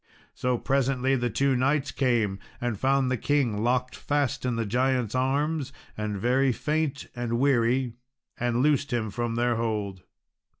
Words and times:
So 0.33 0.57
presently 0.57 1.15
the 1.15 1.29
two 1.29 1.55
knights 1.55 1.91
came 1.91 2.39
and 2.59 2.79
found 2.79 3.11
the 3.11 3.17
king 3.17 3.61
locked 3.63 3.95
fast 3.95 4.45
in 4.45 4.55
the 4.55 4.65
giant's 4.65 5.13
arms, 5.13 5.71
and 5.95 6.17
very 6.17 6.51
faint 6.51 7.05
and 7.15 7.37
weary, 7.37 7.93
and 8.39 8.63
loosed 8.63 8.91
him 8.91 9.11
from 9.11 9.35
their 9.35 9.57
hold. 9.57 10.01